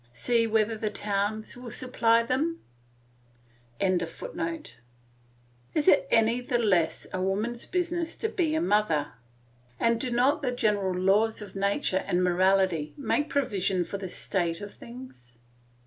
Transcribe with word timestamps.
See 0.13 0.47
whether 0.47 0.75
the 0.75 0.89
towns 0.89 1.55
will 1.55 1.69
supply 1.69 2.23
them?] 2.23 2.59
Is 3.79 3.99
it 5.87 6.07
any 6.09 6.41
the 6.41 6.57
less 6.57 7.05
a 7.13 7.21
woman's 7.21 7.67
business 7.67 8.15
to 8.15 8.27
be 8.29 8.55
a 8.55 8.61
mother? 8.61 9.11
And 9.79 10.01
to 10.01 10.09
not 10.09 10.41
the 10.41 10.53
general 10.53 10.95
laws 10.99 11.39
of 11.43 11.55
nature 11.55 12.03
and 12.07 12.23
morality 12.23 12.95
make 12.97 13.29
provision 13.29 13.85
for 13.85 13.99
this 13.99 14.15
state 14.15 14.59
of 14.59 14.73
things? 14.73 15.35